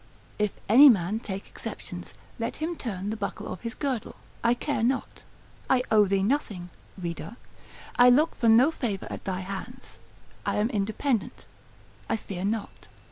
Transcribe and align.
If 0.39 0.53
any 0.67 0.89
man 0.89 1.19
take 1.19 1.45
exceptions, 1.47 2.15
let 2.39 2.55
him 2.55 2.75
turn 2.75 3.11
the 3.11 3.15
buckle 3.15 3.45
of 3.53 3.61
his 3.61 3.75
girdle, 3.75 4.15
I 4.43 4.55
care 4.55 4.81
not. 4.81 5.21
I 5.69 5.83
owe 5.91 6.05
thee 6.07 6.23
nothing 6.23 6.71
(Reader), 6.99 7.35
I 7.97 8.09
look 8.09 8.33
for 8.33 8.49
no 8.49 8.71
favour 8.71 9.05
at 9.11 9.25
thy 9.25 9.41
hands, 9.41 9.99
I 10.43 10.55
am 10.55 10.71
independent, 10.71 11.45
I 12.09 12.17
fear 12.17 12.43
not. 12.43 12.87